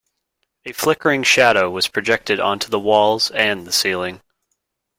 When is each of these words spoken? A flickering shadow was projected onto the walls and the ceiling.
A 0.65 0.71
flickering 0.71 1.21
shadow 1.21 1.69
was 1.69 1.87
projected 1.87 2.39
onto 2.39 2.69
the 2.69 2.79
walls 2.79 3.29
and 3.29 3.67
the 3.67 3.71
ceiling. 3.71 4.23